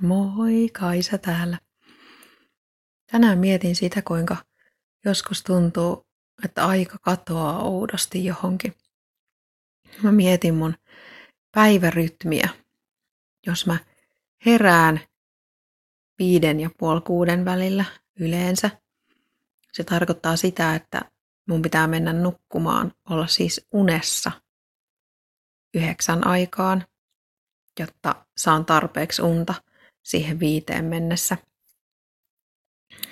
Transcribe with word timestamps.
Moi, 0.00 0.68
Kaisa 0.72 1.18
täällä. 1.18 1.58
Tänään 3.10 3.38
mietin 3.38 3.76
sitä, 3.76 4.02
kuinka 4.02 4.36
joskus 5.04 5.42
tuntuu, 5.42 6.06
että 6.44 6.66
aika 6.66 6.98
katoaa 6.98 7.62
oudosti 7.62 8.24
johonkin. 8.24 8.74
Mä 10.02 10.12
mietin 10.12 10.54
mun 10.54 10.74
päivärytmiä. 11.54 12.48
Jos 13.46 13.66
mä 13.66 13.76
herään 14.46 15.00
viiden 16.18 16.60
ja 16.60 16.70
puoli 16.78 17.00
kuuden 17.00 17.44
välillä 17.44 17.84
yleensä, 18.20 18.70
se 19.72 19.84
tarkoittaa 19.84 20.36
sitä, 20.36 20.74
että 20.74 21.00
mun 21.48 21.62
pitää 21.62 21.86
mennä 21.86 22.12
nukkumaan, 22.12 22.92
olla 23.10 23.26
siis 23.26 23.66
unessa 23.72 24.32
yhdeksän 25.74 26.26
aikaan, 26.26 26.86
jotta 27.78 28.26
saan 28.36 28.64
tarpeeksi 28.64 29.22
unta 29.22 29.54
siihen 30.02 30.40
viiteen 30.40 30.84
mennessä. 30.84 31.36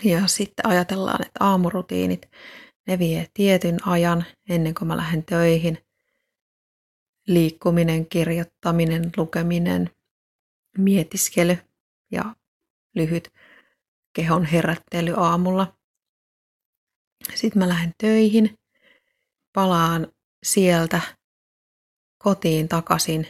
Ja 0.04 0.26
sitten 0.26 0.66
ajatellaan, 0.66 1.26
että 1.26 1.44
aamurutiinit, 1.44 2.30
ne 2.86 2.98
vie 2.98 3.26
tietyn 3.34 3.86
ajan 3.86 4.24
ennen 4.48 4.74
kuin 4.74 4.88
mä 4.88 4.96
lähden 4.96 5.24
töihin. 5.24 5.78
Liikkuminen, 7.26 8.08
kirjoittaminen, 8.08 9.10
lukeminen, 9.16 9.90
mietiskely 10.78 11.58
ja 12.12 12.34
lyhyt 12.94 13.32
kehon 14.12 14.44
herättely 14.44 15.14
aamulla. 15.16 15.78
Sitten 17.34 17.62
mä 17.62 17.68
lähden 17.68 17.92
töihin, 17.98 18.58
palaan 19.52 20.12
sieltä 20.42 21.00
kotiin 22.18 22.68
takaisin 22.68 23.26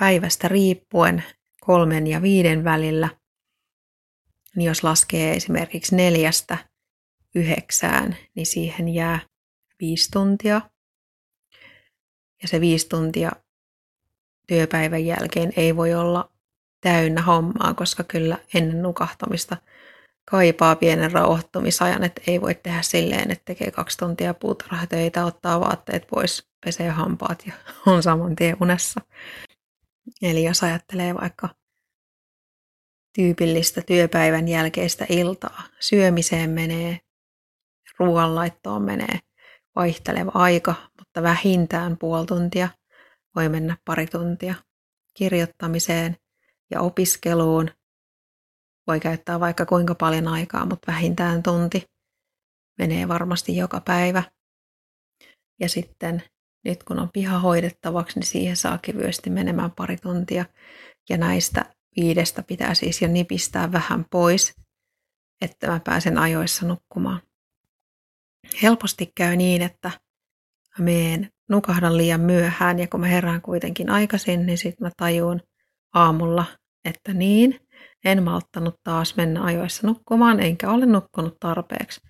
päivästä 0.00 0.48
riippuen 0.48 1.24
kolmen 1.64 2.06
ja 2.06 2.22
viiden 2.22 2.64
välillä, 2.64 3.08
niin 4.56 4.66
jos 4.66 4.84
laskee 4.84 5.32
esimerkiksi 5.32 5.96
neljästä 5.96 6.58
yhdeksään, 7.34 8.16
niin 8.34 8.46
siihen 8.46 8.88
jää 8.88 9.20
viisi 9.80 10.10
tuntia. 10.10 10.60
Ja 12.42 12.48
se 12.48 12.60
viisi 12.60 12.88
tuntia 12.88 13.32
työpäivän 14.46 15.06
jälkeen 15.06 15.52
ei 15.56 15.76
voi 15.76 15.94
olla 15.94 16.32
täynnä 16.80 17.22
hommaa, 17.22 17.74
koska 17.74 18.04
kyllä 18.04 18.38
ennen 18.54 18.82
nukahtamista 18.82 19.56
kaipaa 20.30 20.76
pienen 20.76 21.12
rauhoittumisajan, 21.12 22.04
että 22.04 22.22
ei 22.26 22.40
voi 22.40 22.54
tehdä 22.54 22.82
silleen, 22.82 23.30
että 23.30 23.44
tekee 23.44 23.70
kaksi 23.70 23.98
tuntia 23.98 24.34
puutarhatöitä, 24.34 25.24
ottaa 25.24 25.60
vaatteet 25.60 26.06
pois, 26.06 26.48
pesee 26.64 26.90
hampaat 26.90 27.46
ja 27.46 27.52
on 27.92 28.02
saman 28.02 28.36
tien 28.36 28.56
unessa. 28.60 29.00
Eli 30.22 30.44
jos 30.44 30.62
ajattelee 30.62 31.14
vaikka 31.14 31.48
tyypillistä 33.14 33.82
työpäivän 33.86 34.48
jälkeistä 34.48 35.06
iltaa, 35.08 35.62
syömiseen 35.80 36.50
menee, 36.50 37.00
ruoanlaittoon 37.98 38.82
menee 38.82 39.18
vaihteleva 39.76 40.30
aika, 40.34 40.74
mutta 40.98 41.22
vähintään 41.22 41.98
puoli 41.98 42.26
tuntia, 42.26 42.68
voi 43.36 43.48
mennä 43.48 43.76
pari 43.84 44.06
tuntia 44.06 44.54
kirjoittamiseen 45.14 46.16
ja 46.70 46.80
opiskeluun. 46.80 47.70
Voi 48.86 49.00
käyttää 49.00 49.40
vaikka 49.40 49.66
kuinka 49.66 49.94
paljon 49.94 50.28
aikaa, 50.28 50.66
mutta 50.66 50.92
vähintään 50.92 51.42
tunti 51.42 51.84
menee 52.78 53.08
varmasti 53.08 53.56
joka 53.56 53.80
päivä. 53.80 54.22
Ja 55.60 55.68
sitten 55.68 56.22
nyt 56.64 56.82
kun 56.82 56.98
on 56.98 57.10
piha 57.12 57.38
hoidettavaksi, 57.38 58.18
niin 58.18 58.26
siihen 58.26 58.56
saa 58.56 58.78
kevyesti 58.78 59.30
menemään 59.30 59.70
pari 59.70 59.96
tuntia. 59.96 60.44
Ja 61.10 61.18
näistä 61.18 61.64
viidestä 61.96 62.42
pitää 62.42 62.74
siis 62.74 63.02
jo 63.02 63.08
nipistää 63.08 63.72
vähän 63.72 64.04
pois, 64.10 64.54
että 65.40 65.66
mä 65.66 65.80
pääsen 65.84 66.18
ajoissa 66.18 66.66
nukkumaan. 66.66 67.22
Helposti 68.62 69.12
käy 69.16 69.36
niin, 69.36 69.62
että 69.62 69.90
mä 70.78 70.84
meen 70.84 71.30
nukahdan 71.48 71.96
liian 71.96 72.20
myöhään 72.20 72.78
ja 72.78 72.86
kun 72.88 73.00
mä 73.00 73.06
herään 73.06 73.42
kuitenkin 73.42 73.90
aikaisin, 73.90 74.46
niin 74.46 74.58
sitten 74.58 74.86
mä 74.86 74.90
tajuun 74.96 75.40
aamulla, 75.94 76.44
että 76.84 77.14
niin, 77.14 77.60
en 78.04 78.22
malttanut 78.22 78.74
taas 78.84 79.16
mennä 79.16 79.44
ajoissa 79.44 79.86
nukkumaan, 79.86 80.40
enkä 80.40 80.70
ole 80.70 80.86
nukkunut 80.86 81.36
tarpeeksi. 81.40 82.00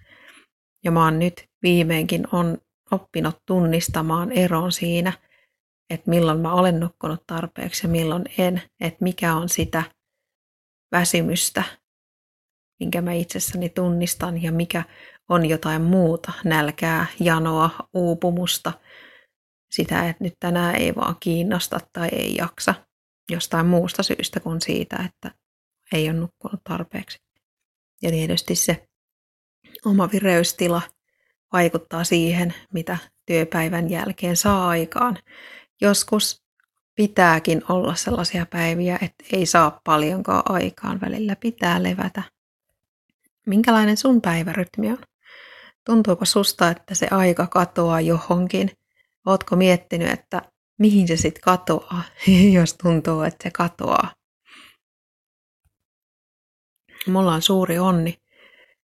Ja 0.85 0.91
mä 0.91 1.05
oon 1.05 1.19
nyt 1.19 1.45
viimeinkin 1.63 2.25
on 2.33 2.59
oppinut 2.93 3.37
tunnistamaan 3.47 4.33
eron 4.33 4.73
siinä, 4.73 5.13
että 5.91 6.11
milloin 6.11 6.41
mä 6.41 6.53
olen 6.53 6.81
nukkunut 6.81 7.23
tarpeeksi 7.27 7.87
ja 7.87 7.91
milloin 7.91 8.25
en, 8.39 8.63
että 8.81 9.05
mikä 9.05 9.35
on 9.35 9.49
sitä 9.49 9.83
väsymystä, 10.93 11.63
minkä 12.81 13.03
mä 13.03 13.13
itsessäni 13.13 13.69
tunnistan 13.69 14.43
ja 14.43 14.53
mikä 14.53 14.85
on 15.29 15.47
jotain 15.47 15.83
muuta, 15.83 16.33
nälkää, 16.45 17.07
janoa, 17.21 17.71
uupumusta, 17.95 18.73
sitä, 19.71 20.09
että 20.09 20.25
nyt 20.25 20.35
tänään 20.41 20.75
ei 20.77 20.95
vaan 20.95 21.17
kiinnosta 21.21 21.81
tai 21.93 22.09
ei 22.13 22.37
jaksa 22.37 22.75
jostain 23.31 23.67
muusta 23.67 24.03
syystä 24.03 24.41
kuin 24.41 24.61
siitä, 24.61 24.97
että 25.09 25.35
ei 25.93 26.11
ole 26.11 26.19
nukkunut 26.19 26.61
tarpeeksi. 26.65 27.19
Ja 28.03 28.11
tietysti 28.11 28.55
se 28.55 28.89
oma 29.85 30.09
vireystila 30.13 30.83
vaikuttaa 31.53 32.05
siihen, 32.05 32.55
mitä 32.73 32.99
työpäivän 33.27 33.91
jälkeen 33.91 34.37
saa 34.37 34.69
aikaan. 34.69 35.19
Joskus 35.81 36.43
pitääkin 36.95 37.63
olla 37.69 37.95
sellaisia 37.95 38.47
päiviä, 38.47 38.99
että 39.03 39.25
ei 39.33 39.47
saa 39.47 39.81
paljonkaan 39.85 40.43
aikaan, 40.45 41.01
välillä 41.01 41.37
pitää 41.37 41.83
levätä. 41.83 42.23
Minkälainen 43.47 43.97
sun 43.97 44.21
päivärytmi 44.21 44.91
on? 44.91 44.99
Tuntuuko 45.85 46.25
susta, 46.25 46.69
että 46.69 46.95
se 46.95 47.09
aika 47.11 47.47
katoaa 47.47 48.01
johonkin? 48.01 48.71
Ootko 49.27 49.57
miettinyt, 49.57 50.11
että 50.11 50.43
mihin 50.79 51.09
se 51.09 51.17
sitten 51.17 51.43
katoaa, 51.43 52.03
jos 52.57 52.75
tuntuu, 52.75 53.23
että 53.23 53.43
se 53.43 53.51
katoaa? 53.51 54.15
Mulla 57.07 57.35
on 57.35 57.43
suuri 57.43 57.79
onni 57.79 58.23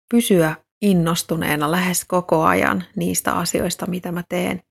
pysyä 0.10 0.56
innostuneena 0.84 1.72
lähes 1.72 2.06
koko 2.06 2.44
ajan 2.44 2.84
niistä 2.96 3.32
asioista, 3.34 3.86
mitä 3.86 4.12
mä 4.12 4.24
teen. 4.30 4.62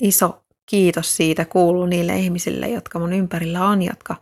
Iso 0.00 0.44
kiitos 0.70 1.16
siitä 1.16 1.44
kuuluu 1.44 1.86
niille 1.86 2.16
ihmisille, 2.16 2.68
jotka 2.68 2.98
mun 2.98 3.12
ympärillä 3.12 3.68
on, 3.68 3.82
jotka 3.82 4.16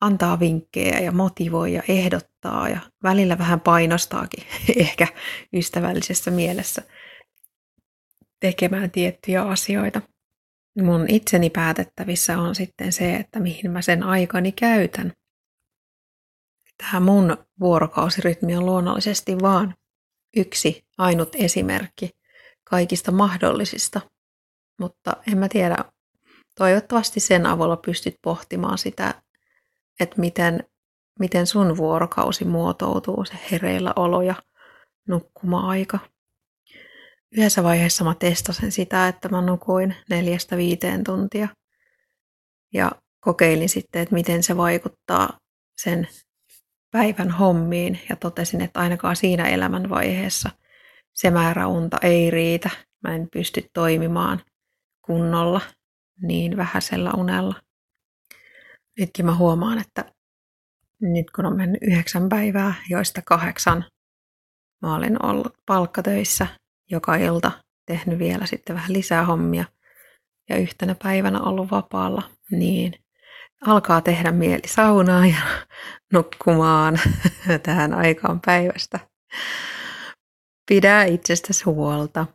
antaa 0.00 0.40
vinkkejä 0.40 0.98
ja 1.00 1.12
motivoi 1.12 1.72
ja 1.72 1.82
ehdottaa 1.88 2.68
ja 2.68 2.80
välillä 3.02 3.38
vähän 3.38 3.60
painostaakin 3.60 4.44
ehkä 4.76 5.06
ystävällisessä 5.52 6.30
mielessä 6.30 6.82
tekemään 8.40 8.90
tiettyjä 8.90 9.42
asioita. 9.42 10.02
Mun 10.82 11.06
itseni 11.08 11.50
päätettävissä 11.50 12.38
on 12.38 12.54
sitten 12.54 12.92
se, 12.92 13.16
että 13.16 13.40
mihin 13.40 13.70
mä 13.70 13.82
sen 13.82 14.02
aikani 14.02 14.52
käytän. 14.52 15.12
Tämä 16.78 17.00
mun 17.00 17.36
vuorokausirytmi 17.60 18.56
on 18.56 18.66
luonnollisesti 18.66 19.38
vaan 19.42 19.74
yksi 20.36 20.86
ainut 20.98 21.28
esimerkki 21.34 22.10
kaikista 22.64 23.12
mahdollisista, 23.12 24.00
mutta 24.80 25.16
en 25.32 25.38
mä 25.38 25.48
tiedä, 25.48 25.76
toivottavasti 26.54 27.20
sen 27.20 27.46
avulla 27.46 27.76
pystyt 27.76 28.14
pohtimaan 28.22 28.78
sitä, 28.78 29.14
että 30.00 30.20
miten, 30.20 30.64
miten 31.18 31.46
sun 31.46 31.76
vuorokausi 31.76 32.44
muotoutuu, 32.44 33.24
se 33.24 33.38
hereillä 33.52 33.92
olo 33.96 34.22
ja 34.22 34.34
nukkuma-aika. 35.08 35.98
Yhdessä 37.32 37.62
vaiheessa 37.62 38.04
mä 38.04 38.14
testasin 38.14 38.72
sitä, 38.72 39.08
että 39.08 39.28
mä 39.28 39.40
nukuin 39.40 39.96
neljästä 40.10 40.56
viiteen 40.56 41.04
tuntia 41.04 41.48
ja 42.74 42.92
kokeilin 43.20 43.68
sitten, 43.68 44.02
että 44.02 44.14
miten 44.14 44.42
se 44.42 44.56
vaikuttaa 44.56 45.38
sen 45.82 46.08
päivän 46.96 47.30
hommiin 47.30 48.00
ja 48.08 48.16
totesin, 48.16 48.60
että 48.60 48.80
ainakaan 48.80 49.16
siinä 49.16 49.48
elämänvaiheessa 49.48 50.50
se 51.14 51.30
määrä 51.30 51.66
unta 51.66 51.98
ei 52.02 52.30
riitä. 52.30 52.70
Mä 53.02 53.14
en 53.14 53.28
pysty 53.32 53.70
toimimaan 53.74 54.42
kunnolla 55.02 55.60
niin 56.22 56.56
vähäisellä 56.56 57.12
unella. 57.16 57.54
Nytkin 58.98 59.26
mä 59.26 59.34
huomaan, 59.34 59.78
että 59.78 60.04
nyt 61.00 61.30
kun 61.30 61.46
on 61.46 61.56
mennyt 61.56 61.82
yhdeksän 61.82 62.28
päivää, 62.28 62.74
joista 62.90 63.22
kahdeksan 63.24 63.84
mä 64.82 64.94
olen 64.94 65.24
ollut 65.24 65.54
palkkatöissä 65.66 66.46
joka 66.90 67.16
ilta, 67.16 67.52
tehnyt 67.86 68.18
vielä 68.18 68.46
sitten 68.46 68.76
vähän 68.76 68.92
lisää 68.92 69.24
hommia 69.24 69.64
ja 70.48 70.56
yhtenä 70.56 70.96
päivänä 71.02 71.40
ollut 71.40 71.70
vapaalla, 71.70 72.22
niin 72.50 72.92
alkaa 73.66 74.00
tehdä 74.00 74.32
mieli 74.32 74.68
saunaa 74.68 75.26
ja 75.26 75.40
nukkumaan 76.12 76.98
tähän 77.62 77.94
aikaan 77.94 78.40
päivästä. 78.46 79.00
Pidä 80.68 81.04
itsestäsi 81.04 81.64
huolta. 81.64 82.26